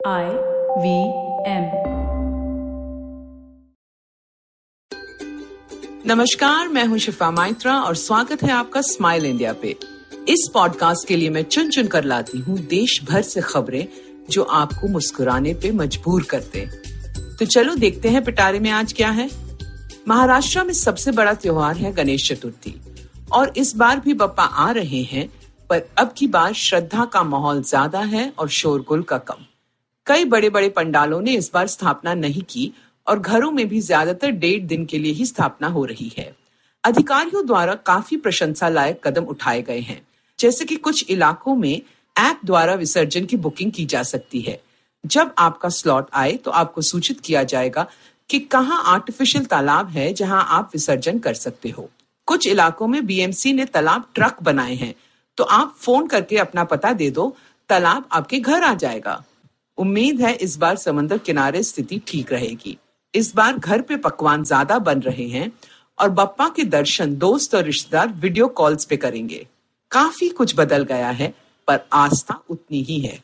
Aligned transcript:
I 0.00 0.26
V 0.78 0.90
M. 1.44 1.64
नमस्कार, 6.06 6.68
मैं 6.68 6.84
हूँ 6.84 6.98
शिफा 6.98 7.30
माइत्रा 7.30 7.74
और 7.80 7.94
स्वागत 7.94 8.42
है 8.42 8.50
आपका 8.50 8.80
स्माइल 8.80 9.26
इंडिया 9.26 9.52
पे। 9.52 9.74
इस 10.28 10.48
पॉडकास्ट 10.54 11.08
के 11.08 11.16
लिए 11.16 11.30
मैं 11.30 11.42
चुन 11.42 11.70
चुन 11.70 11.86
कर 11.86 12.04
लाती 12.04 12.38
हूँ 12.38 12.58
देश 12.66 12.98
भर 13.10 13.22
से 13.22 13.40
खबरें 13.40 13.86
जो 14.30 14.42
आपको 14.42 14.88
मुस्कुराने 14.88 15.54
पे 15.54 15.70
मजबूर 15.72 16.26
करते 16.30 16.66
तो 17.38 17.46
चलो 17.46 17.74
देखते 17.76 18.08
हैं 18.08 18.24
पिटारे 18.24 18.60
में 18.60 18.70
आज 18.70 18.92
क्या 18.92 19.10
है। 19.10 19.28
महाराष्ट्र 20.08 20.64
में 20.64 20.74
सबसे 20.74 21.12
बड़ा 21.12 21.34
त्योहार 21.34 21.76
है 21.76 21.92
गणेश 21.94 22.28
चतुर्थी। 22.28 22.74
और 23.32 23.52
इस 23.56 23.76
बार 23.76 24.00
भी 24.00 24.14
बप्पा 24.14 24.44
आ 24.44 24.70
रहे 24.70 25.02
हैं, 25.02 25.28
पर 25.70 25.88
अब 25.98 26.14
की 26.18 26.26
बार 26.28 26.52
श्रद्धा 26.56 27.04
का 27.04 27.22
माहौल 27.24 27.62
ज़्यादा 27.64 28.00
है 28.00 28.32
और 28.38 28.48
शोरगुल 28.48 29.02
का 29.02 29.18
कम। 29.18 29.44
कई 30.08 30.24
बड़े 30.26 30.48
बड़े 30.50 30.68
पंडालों 30.70 31.20
ने 31.20 31.32
इस 31.34 31.50
बार 31.54 31.66
स्थापना 31.66 32.14
नहीं 32.16 32.42
की 32.42 32.72
और 33.06 33.18
घरों 33.20 33.50
में 33.50 33.66
भी 33.68 33.80
ज़्यादातर 33.80 34.30
डेढ़ 34.32 34.62
दिन 34.64 34.84
के 34.86 34.98
लिए 34.98 35.12
ही 35.12 35.26
स्थापना 35.26 35.68
हो 35.68 35.84
रही 35.84 36.12
है। 36.18 36.34
अधिकारियों 36.84 37.44
द्वारा 37.46 37.74
काफ़ी 37.86 38.16
प्रशंसा 38.16 38.68
लायक 38.68 39.00
कदम 39.04 39.24
उठाए 39.26 39.62
गए 39.62 39.80
हैं, 39.80 40.00
जैसे 40.38 40.64
कि 40.64 40.76
कुछ 40.78 41.10
इलाकों 41.10 41.54
में 41.56 41.80
ऐप 42.16 42.40
द्वारा 42.44 42.74
विसर्जन 42.76 43.24
की 43.24 43.36
बुकिंग 43.38 43.72
की 43.72 43.84
जा 43.86 44.02
सकती 44.04 44.40
है। 44.40 44.60
जब 45.04 45.34
आपका 45.38 45.68
स्लॉट 45.70 46.06
आए 46.14 46.32
तो 46.34 46.50
आपको 46.52 46.82
सूचित 46.82 47.20
किया 47.20 47.42
जाएगा 47.44 47.86
कि 48.30 48.38
कहाँ 48.48 48.82
आर्टिफिशियल 48.86 49.44
तालाब 49.46 49.88
है 49.90 50.12
जहाँ 50.14 50.44
आप 50.50 50.70
विसर्जन 50.74 51.18
कर 51.18 51.34
सकते 51.36 51.68
हो। 51.68 51.88
कुछ 52.28 52.46
इलाकों 52.46 52.86
में 52.86 53.04
बीएमसी 53.06 53.52
ने 53.52 53.64
तालाब 53.66 54.08
ट्रक 54.14 54.42
बनाए 54.42 54.74
हैं 54.76 54.94
तो 55.38 55.44
आप 55.44 55.74
फ़ोन 55.78 56.06
करके 56.06 56.36
अपना 56.38 56.64
पता 56.66 56.92
दे 56.92 57.10
दो, 57.10 57.34
तालाब 57.70 58.08
आपके 58.12 58.38
घर 58.38 58.62
आ 58.62 58.74
जाएगा। 58.76 59.22
उम्मीद 59.78 60.20
है 60.20 60.34
इस 60.34 60.56
बार 60.58 60.76
समंदर 60.76 61.18
किनारे 61.18 61.62
स्थिति 61.62 62.00
ठीक 62.06 62.32
रहेगी। 62.32 62.76
इस 63.14 63.34
बार 63.34 63.58
घर 63.58 63.80
पे 63.80 63.96
पकवान 63.98 64.44
ज़्यादा 64.44 64.78
बन 64.80 65.00
रहे 65.00 65.26
हैं 65.28 65.50
और 65.98 66.10
बप्पा 66.10 66.48
के 66.48 66.64
दर्शन, 66.64 67.14
दोस्त 67.16 67.54
और 67.54 67.64
रिश्तेदार 67.64 68.08
वीडियो 68.14 68.46
कॉल्स 68.48 68.84
पे 68.84 68.96
करेंगे। 68.96 69.46
काफ़ी 69.92 70.28
कुछ 70.30 70.54
बदल 70.56 70.84
गया 70.84 71.10
है, 71.10 71.32
पर 71.68 71.80
आस्था 71.92 72.42
उतनी 72.50 72.82
ही 72.82 72.98
है। 73.00 73.18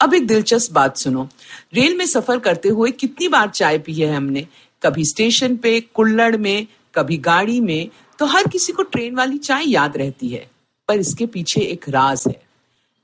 अब 0.00 0.14
एक 0.14 0.26
दिलचस्प 0.26 0.72
बात 0.72 0.96
सुनो। 0.96 1.28
रेल 1.74 1.96
में 1.96 2.06
सफ़र 2.06 2.38
करते 2.38 2.68
हुए 2.68 2.90
कितनी 2.92 3.28
बार 3.28 3.48
चाय 3.50 3.78
पी 3.78 3.94
है 3.94 4.14
हमने? 4.14 4.46
कभी 4.82 5.04
स्टेशन 5.04 5.56
पे, 5.56 5.80
कुल्लड़ 5.80 6.36
में, 6.36 6.66
कभी 6.94 7.16
गाड़ी 7.18 7.60
में 7.60 7.88
तो 8.18 8.26
हर 8.26 8.46
किसी 8.48 8.72
को 8.72 8.82
ट्रेन 8.84 9.14
वाली 9.14 9.38
चाय 9.38 9.64
याद 9.66 9.96
रहती 9.96 10.28
है, 10.28 10.46
पर 10.88 10.98
इसके 10.98 11.26
पीछे 11.26 11.60
एक 11.62 11.88
राज 11.88 12.24
है। 12.28 12.40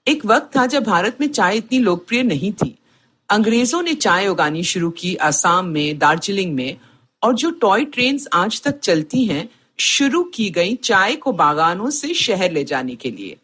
एक 0.09 0.27
वक्त 0.27 0.57
था 0.57 0.67
जब 0.67 0.85
भारत 0.85 1.17
में 1.21 1.29
चाय 1.29 1.57
इतनी 1.57 1.79
लोकप्रिय 1.79 2.23
नहीं 2.23 2.53
थी। 2.53 2.79
अंग्रेज़ों 3.29 3.83
ने 3.83 3.95
चाय 3.95 4.29
उगानी 4.29 4.65
शुरू 4.65 4.91
की 4.91 5.15
आसाम 5.15 5.67
में, 5.67 5.99
दार्जिलिंग 5.99 6.55
में, 6.55 6.77
और 7.23 7.35
जो 7.35 7.51
टॉय 7.51 7.85
ट्रेन 7.85 8.21
आज 8.33 8.63
तक 8.63 8.79
चलती 8.79 9.25
हैं, 9.25 9.49
शुरू 9.79 10.23
की 10.23 10.51
गई 10.51 10.75
चाय 10.75 11.15
को 11.15 11.33
बागानों 11.33 11.91
से 11.91 12.15
शहर 12.15 12.53
ले 12.53 12.65
जाने 12.65 12.95
के 12.95 13.11
लिए। 13.11 13.37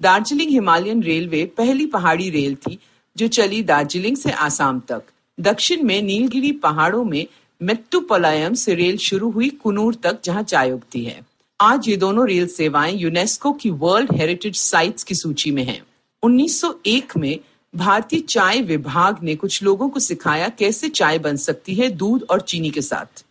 दार्जिलिंग 0.00 0.50
हिमालयन 0.50 1.02
रेलवे 1.02 1.52
पहली 1.56 1.86
पहाड़ी 1.86 2.30
रेल 2.30 2.54
थी, 2.54 2.78
जो 3.16 3.28
चली 3.28 3.62
दार्जिलिंग 3.62 4.16
से 4.16 4.30
आसाम 4.30 4.80
तक। 4.80 5.02
दक्षिण 5.40 5.82
में 5.82 6.02
नीलगिरी 6.02 6.52
पहाड़ों 6.52 7.04
में 7.04 7.26
मेट्टुपलायम 7.62 8.54
से 8.54 8.74
रेल 8.74 8.96
शुरू 8.96 9.30
हुई 9.30 9.48
कुनूर 9.48 9.94
तक, 9.94 10.18
जहाँ 10.24 10.42
चाय 10.42 10.72
उगती 10.72 11.04
है। 11.04 11.22
आज 11.60 11.88
ये 11.88 11.96
दोनों 11.96 12.28
रेल 12.28 12.46
सेवाएँ 12.46 12.96
यूनेस्को 12.96 13.52
की 13.52 13.70
वर्ल्ड 13.70 14.14
हेरिटेज 14.14 14.56
साइट्स 14.56 15.02
की 15.02 15.14
सूची 15.14 15.50
में 15.50 15.64
हैं। 15.64 15.82
1901 16.22 17.16
में 17.16 17.40
भारतीय 17.74 18.20
चाय 18.20 18.60
विभाग 18.60 19.22
ने 19.22 19.34
कुछ 19.36 19.62
लोगों 19.62 19.88
को 19.88 20.00
सिखाया 20.00 20.48
कैसे 20.48 20.88
चाय 20.88 21.18
बन 21.18 21.36
सकती 21.36 21.74
है 21.74 21.88
दूध 21.88 22.26
और 22.30 22.40
चीनी 22.40 22.70
के 22.70 22.82
साथ। 22.82 23.24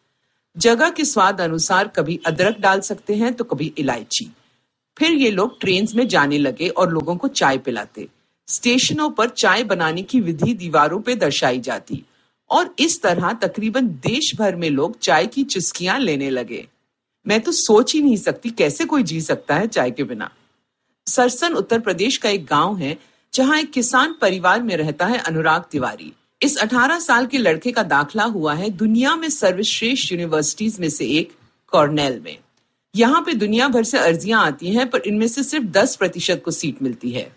जगह 0.57 0.89
के 0.89 1.05
स्वाद 1.05 1.41
अनुसार 1.41 1.87
कभी 1.87 2.19
अदरक 2.25 2.59
डाल 2.59 2.81
सकते 2.81 3.15
हैं 3.15 3.33
तो 3.33 3.43
कभी 3.43 3.73
इलायची। 3.77 4.31
फिर 4.97 5.11
ये 5.11 5.31
लोग 5.31 5.59
ट्रेन 5.59 5.87
में 5.95 6.07
जाने 6.07 6.37
लगे 6.37 6.69
और 6.69 6.91
लोगों 6.93 7.15
को 7.15 7.27
चाय 7.27 7.57
पिलाते। 7.57 8.07
स्टेशनों 8.47 9.09
पर 9.09 9.29
चाय 9.29 9.63
बनाने 9.63 10.01
की 10.01 10.21
विधि 10.21 10.53
दीवारों 10.53 11.01
पर 11.01 11.13
दर्शाई 11.13 11.59
जाती 11.59 12.03
और 12.49 12.75
इस 12.79 13.01
तरह 13.01 13.33
तकरीबन 13.33 13.87
देश 13.87 14.35
भर 14.39 14.55
में 14.55 14.69
लोग 14.69 14.99
चाय 14.99 15.27
की 15.27 15.43
चुस्कियाँ 15.43 15.99
लेने 15.99 16.29
लगे। 16.29 16.67
मैं 17.25 17.41
तो 17.41 17.51
सोच 17.51 17.93
ही 17.93 18.01
नहीं 18.01 18.17
सकती 18.17 18.49
कैसे 18.49 18.85
कोई 18.85 19.03
जी 19.03 19.21
सकता 19.21 19.55
है 19.55 19.67
चाय 19.67 19.91
के 19.91 20.03
बिना। 20.03 20.31
सरसन 21.07 21.53
उत्तर 21.53 21.79
प्रदेश 21.79 22.17
का 22.17 22.29
एक 22.29 22.45
गाँव 22.45 22.77
है, 22.77 22.97
जहाँ 23.33 23.59
एक 23.59 23.71
किसान 23.71 24.15
परिवार 24.21 24.61
में 24.63 24.75
रहता 24.77 25.05
है 25.05 25.17
अनुराग 25.17 25.63
तिवारी। 25.71 26.11
इस 26.41 26.57
18 26.57 26.99
साल 26.99 27.25
के 27.25 27.37
लड़के 27.37 27.71
का 27.71 27.83
दाखला 27.83 28.23
हुआ 28.23 28.53
है 28.53 28.69
दुनिया 28.69 29.15
में 29.15 29.29
सर्वश्रेष्ठ 29.29 30.11
यूनिवर्सिटीज 30.11 30.79
में 30.79 30.89
से 30.89 31.05
एक 31.09 31.31
कॉर्नेल 31.71 32.19
में। 32.25 32.37
यहाँ 32.95 33.21
पे 33.21 33.33
दुनिया 33.33 33.67
भर 33.67 33.83
से 33.83 33.97
अर्जियाँ 33.97 34.45
आती 34.45 34.73
हैं, 34.73 34.89
पर 34.89 35.01
इनमें 35.07 35.27
से 35.27 35.43
सिर्फ़ 35.43 35.65
10 35.65 35.95
प्रतिशत 35.95 36.41
को 36.45 36.51
सीट 36.51 36.81
मिलती 36.83 37.11
है। 37.11 37.31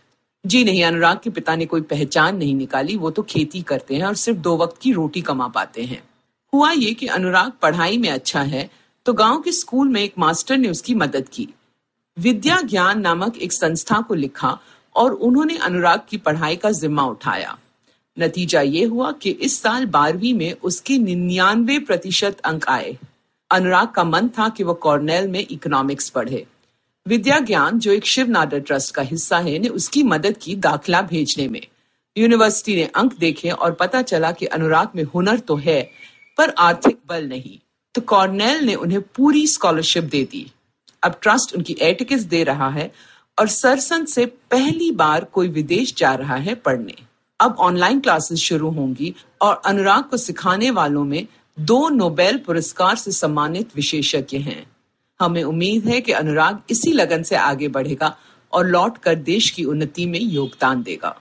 जी 0.45 0.65
नहीं, 0.65 0.85
अनुराग 0.85 1.19
के 1.25 1.31
पिता 1.31 1.57
ने 1.57 1.67
कोई 1.67 1.81
पहचान 1.81 2.37
नहीं 2.37 2.55
निकाली, 2.55 2.97
वो 2.97 3.11
तो 3.11 3.23
खेती 3.23 3.63
करते 3.63 3.95
हैं 3.95 4.05
और 4.05 4.15
सिर्फ़ 4.15 4.39
दो 4.39 4.57
वक्त 4.57 4.81
की 4.83 4.93
रोटी 4.93 5.21
कमा 5.21 5.49
पाते 5.49 5.83
हैं। 5.83 6.03
हुआ 6.53 6.71
ये 6.73 6.93
कि 6.95 7.07
अनुराग 7.07 7.53
पढ़ाई 7.63 7.99
में 7.99 8.09
अच्छा 8.09 8.43
है 8.43 8.69
तो 9.07 9.13
गाँव 9.13 9.41
के 9.41 9.53
स्कूल 9.53 9.89
में 9.89 10.03
एक 10.03 10.15
मास्टर 10.19 10.57
ने 10.57 10.69
उसकी 10.69 10.95
मदद 10.95 11.29
की। 11.29 11.49
विद्या 12.21 12.61
ज्ञान 12.61 13.01
नामक 13.01 13.37
एक 13.37 13.53
संस्था 13.53 14.01
को 14.01 14.15
लिखा 14.15 14.59
और 14.97 15.13
उन्होंने 15.13 15.57
अनुराग 15.57 16.01
की 16.09 16.17
पढ़ाई 16.17 16.57
का 16.57 16.71
जिम्मा 16.71 17.05
उठाया। 17.05 17.59
नतीजा 18.19 18.61
ये 18.61 18.85
हुआ 18.85 19.13
कि 19.13 19.31
इस 19.31 19.63
साल 19.63 19.87
बारहवीं 19.87 20.35
में 20.35 20.53
उसके 20.53 20.99
निन्यानवे 20.99 21.79
प्रतिशत 21.79 22.41
अंक 22.41 22.69
आए। 22.69 22.99
अनुराग 23.51 23.89
का 23.89 24.05
मन 24.05 24.29
था 24.29 24.49
कि 24.49 24.65
वो 24.65 24.75
कॉर्नेल 24.75 25.29
में 25.29 25.47
इकोनॉमिक्स 25.51 26.09
पढ़े। 26.09 26.47
विद्या 27.09 27.39
ज्ञान 27.39 27.79
जो 27.79 27.93
एक 27.93 28.07
शिव 28.07 28.29
नाडर 28.29 28.61
ट्रस्ट 28.61 28.95
का 28.95 29.03
हिस्सा 29.03 29.39
है, 29.39 29.59
ने 29.59 29.69
उसकी 29.69 30.03
मदद 30.03 30.37
की 30.37 30.57
दाखिला 30.57 31.03
भेजने 31.03 31.49
में। 31.49 31.67
यूनिवर्सिटी 32.19 32.77
ने 32.77 32.85
अंक 32.85 33.19
देखे 33.19 33.51
और 33.51 33.73
पता 33.73 34.03
चला 34.03 34.33
कि 34.33 34.47
अनुराग 34.47 34.89
में 34.97 35.05
हुनर 35.05 35.39
तो 35.39 35.57
है, 35.57 35.91
पर 36.39 36.51
आर्थिक 36.51 36.99
बल 37.09 37.29
नहीं। 37.29 37.59
तो 37.95 38.01
कॉर्नेल 38.01 38.65
ने 38.65 38.75
उन्हें 38.75 39.01
पूरी 39.01 39.47
स्कॉलरशिप 39.47 40.05
दे 40.05 40.25
दी। 40.25 40.51
अब 41.03 41.19
ट्रस्ट 41.23 41.55
उनकी 41.55 41.77
एयर 41.81 41.95
टिकट 41.95 42.21
दे 42.21 42.45
रहा 42.45 42.69
है 42.69 42.93
और 43.39 43.49
सरसन 43.49 44.05
से 44.05 44.27
पहली 44.27 44.91
बार 44.91 45.25
कोई 45.25 45.49
विदेश 45.49 45.95
जा 45.97 46.15
रहा 46.15 46.37
है 46.37 46.55
पढ़ने। 46.55 46.95
अब 47.41 47.57
ऑनलाइन 47.59 48.01
क्लासेस 48.01 48.39
शुरू 48.39 48.71
होंगी 48.71 49.15
और 49.41 49.63
अनुराग 49.65 50.05
को 50.05 50.17
सिखाने 50.17 50.71
वालों 50.71 51.05
में 51.05 51.27
दो 51.61 51.89
नोबेल 51.89 52.39
पुरस्कार 52.39 52.97
से 52.97 53.13
सम्मानित 53.13 53.77
विशेषज्ञ 53.77 54.39
हैं। 54.39 54.67
हमें 55.21 55.43
उम्मीद 55.45 55.89
है 55.89 56.01
कि 56.01 56.13
अनुराग 56.13 56.63
इसी 56.71 56.93
लगन 56.93 57.23
से 57.23 57.37
आगे 57.37 57.69
बढ़ेगा 57.69 58.17
और 58.53 58.67
लौट 58.67 58.99
कर 58.99 59.15
देश 59.15 59.51
की 59.51 59.65
उन्नति 59.65 60.07
में 60.07 60.21
योगदान 60.21 60.83
देगा। 60.83 61.21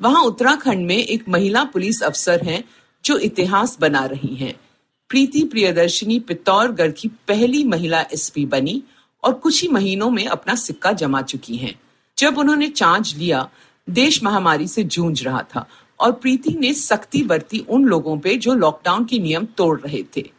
वहाँ 0.00 0.22
उत्तराखंड 0.22 0.86
में 0.86 0.96
एक 0.96 1.28
महिला 1.28 1.64
पुलिस 1.64 2.02
अफसर 2.02 2.42
हैं 2.42 2.64
जो 3.04 3.18
इतिहास 3.18 3.76
बना 3.80 4.04
रही 4.04 4.34
हैं। 4.34 4.60
प्रीति 5.08 5.44
प्रियदर्शनी 5.44 6.18
पित्तौरगढ़ 6.20 6.90
की 6.90 7.08
पहली 7.08 7.64
महिला 7.64 8.00
एसपी 8.00 8.46
बनी 8.46 8.82
और 9.22 9.32
कुछ 9.34 9.62
ही 9.62 9.68
महीनों 9.68 10.10
में 10.10 10.26
अपना 10.26 10.54
सिक्का 10.54 10.92
जमा 10.92 11.22
चुकी 11.22 11.56
हैं। 11.56 11.74
जब 12.18 12.38
उन्होंने 12.38 12.68
चार्ज 12.68 13.14
लिया, 13.16 13.48
देश 13.88 14.22
महामारी 14.24 14.68
से 14.68 14.82
जूझ 14.84 15.22
रहा 15.22 15.42
था 15.54 15.66
और 16.00 16.12
प्रीति 16.12 16.50
ने 16.50 16.72
सख्ती 16.74 17.22
बरती 17.22 17.58
उन 17.60 17.84
लोगों 17.84 18.18
पे 18.18 18.36
जो 18.36 18.54
लॉकडाउन 18.54 19.04
के 19.04 19.18
नियम 19.18 19.44
तोड़ 19.56 19.80
रहे 19.80 20.02
थे। 20.16 20.30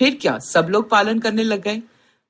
फिर 0.00 0.18
क्या 0.22 0.38
सब 0.38 0.68
लोग 0.70 0.88
पालन 0.90 1.18
करने 1.18 1.44
लग 1.44 1.62
गए? 1.62 1.82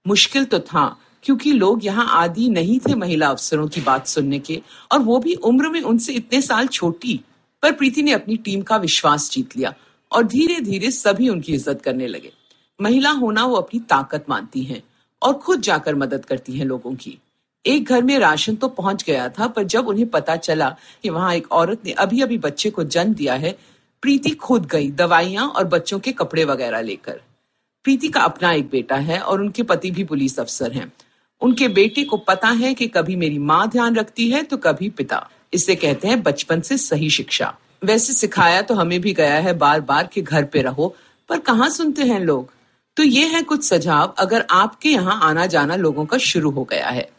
मुश्किल 0.07 0.45
तो 0.45 0.59
था, 0.59 0.97
क्योंकि 1.25 1.53
लोग 1.53 1.85
यहाँ 1.85 2.07
आदि 2.15 2.49
नहीं 2.49 2.79
थे 2.81 2.95
महिला 2.95 3.29
अफसरों 3.29 3.67
की 3.69 3.81
बात 3.81 4.07
सुनने 4.07 4.39
के, 4.39 4.61
और 4.93 4.99
वो 4.99 5.19
भी 5.19 5.35
उम्र 5.35 5.69
में 5.69 5.81
उनसे 5.83 6.13
इतने 6.13 6.41
साल 6.43 6.67
छोटी। 6.67 7.21
पर 7.63 7.73
प्रीति 7.73 8.03
ने 8.03 8.13
अपनी 8.13 8.37
टीम 8.37 8.63
का 8.63 8.77
विश्वास 8.77 9.31
जीत 9.31 9.57
लिया 9.57 9.75
और 10.13 10.27
धीरे 10.27 10.61
धीरे 10.61 10.91
सभी 10.91 11.29
उनकी 11.29 11.53
इज़्ज़त 11.53 11.81
करने 11.83 12.07
लगे। 12.07 12.33
महिला 12.81 13.11
होना 13.11 13.45
वो 13.45 13.57
अपनी 13.57 13.81
ताकत 13.81 14.27
मानती 14.29 14.63
हैं। 14.63 14.83
और 15.23 15.33
खुद 15.35 15.61
जाकर 15.61 15.95
मदद 15.95 16.25
करती 16.25 16.53
हैं 16.53 16.67
लोगों 16.67 16.95
की। 16.95 17.19
एक 17.65 17.89
घर 17.89 18.03
में 18.03 18.19
राशन 18.19 18.55
तो 18.55 18.69
पहुँच 18.69 19.03
गया 19.03 19.29
था, 19.29 19.47
पर 19.47 19.63
जब 19.63 19.89
उन्हें 19.89 20.09
पता 20.09 20.37
चला 20.37 20.69
कि 21.03 21.09
वहाँ 21.09 21.35
एक 21.35 21.53
औरत 21.53 21.81
ने 21.87 21.93
अभी 21.93 22.21
अभी 22.21 22.39
बच्चे 22.39 22.71
को 22.71 22.85
जन्म 22.85 23.15
दिया 23.15 23.35
है, 23.35 23.57
प्रीति 24.03 24.31
खुद 24.31 24.67
गई 24.67 24.91
दवाइयाँ 24.91 25.49
और 25.49 25.65
बच्चों 25.65 25.99
के 25.99 26.13
कपड़े 26.13 26.45
वगैरह 26.45 26.81
लेकर। 26.81 27.21
प्रीति 27.85 28.09
का 28.09 28.21
अपना 28.21 28.53
एक 28.53 28.69
बेटा 28.71 28.97
है 28.97 29.21
और 29.21 29.41
उनके 29.41 29.63
पति 29.63 29.91
भी 29.91 30.05
पुलिस 30.05 30.39
अफसर 30.41 30.73
हैं। 30.73 30.93
उनके 31.43 31.69
बेटे 31.69 32.05
को 32.05 32.17
पता 32.17 32.49
है 32.49 32.73
कि 32.75 32.87
कभी 32.89 33.17
मेरी 33.17 33.39
माँ 33.39 33.69
ध्यान 33.69 33.97
रखती 33.97 34.31
है 34.31 34.43
तो 34.43 34.57
कभी 34.57 34.89
पिता। 34.91 35.29
इसे 35.53 35.75
कहते 35.75 36.09
हैं 36.09 36.23
बचपन 36.23 36.61
से 36.61 36.77
सही 36.79 37.11
शिक्षा। 37.11 37.55
वैसे 37.85 38.13
सिखाया 38.13 38.63
तो 38.63 38.75
हमें 38.75 39.01
भी 39.01 39.13
गया 39.13 39.39
है 39.39 39.53
बार 39.59 39.81
बार 39.81 40.07
कि 40.07 40.23
घर 40.23 40.45
पे 40.45 40.63
रहो, 40.63 40.95
पर 41.29 41.39
कहाँ 41.39 41.69
सुनते 41.71 42.03
हैं 42.03 42.21
लोग? 42.21 42.53
तो 42.99 43.05
ये 43.05 43.27
है 43.27 43.43
कुछ 43.43 43.65
सुझाव, 43.65 44.15
अगर 44.19 44.47
आपके 44.51 44.89
यहाँ 44.89 45.21
आना 45.23 45.47
जाना 45.47 45.77
लोगों 45.77 46.07
का 46.07 46.19
शुरू 46.19 46.51
हो 46.51 46.65
गया 46.65 46.89
है। 46.89 47.11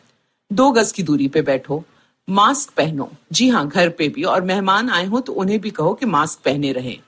दो 0.54 0.72
गज 0.72 0.92
की 0.92 1.04
दूरी 1.04 1.28
पे 1.28 1.42
बैठो, 1.42 1.84
मास्क 2.30 2.70
पहनो। 2.70 3.12
जी 3.32 3.50
हाँ 3.50 3.68
घर 3.68 3.90
पे 3.90 4.10
भी, 4.10 4.24
और 4.24 4.42
मेहमान 4.42 4.90
आए 4.90 5.06
हो 5.06 5.20
तो 5.20 5.34
उन्हें 5.34 5.62
भी 5.62 5.70
कहो 5.70 5.94
कि 5.94 6.06
मास्क 6.06 6.40
पहने 6.46 6.72
रहे। 6.72 7.00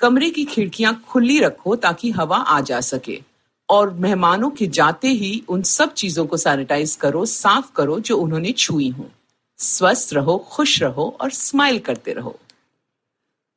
कमरे 0.00 0.30
की 0.30 0.44
खिड़कियाँ 0.44 1.04
खुली 1.08 1.40
रखो 1.40 1.76
ताकि 1.76 2.10
हवा 2.10 2.36
आ 2.36 2.60
जा 2.60 2.80
सके। 2.80 3.22
और 3.68 3.90
मेहमानों 3.90 4.50
के 4.50 4.66
जाते 4.66 5.08
ही 5.08 5.44
उन 5.48 5.62
सब 5.62 5.94
चीज़ों 5.94 6.26
को 6.26 6.36
सैनिटाइज 6.36 6.96
करो, 6.96 7.26
साफ़ 7.26 7.72
करो 7.76 8.00
जो 8.00 8.16
उन्होंने 8.16 8.52
छुई 8.52 8.88
हो। 8.88 9.10
स्वस्थ 9.58 10.14
रहो, 10.14 10.38
खुश 10.38 10.82
रहो 10.82 11.16
और 11.20 11.30
स्माइल 11.30 11.78
करते 11.78 12.12
रहो। 12.12 12.38